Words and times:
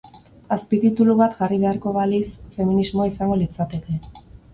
Azpititulu 0.53 1.15
bat 1.19 1.35
jarri 1.41 1.59
beharko 1.63 1.93
baliz, 1.97 2.21
feminismoa 2.55 3.07
izango 3.11 3.37
litzateke. 3.43 3.99